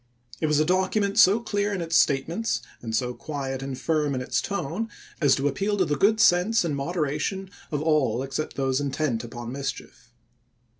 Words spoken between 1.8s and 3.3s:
im.' statements and so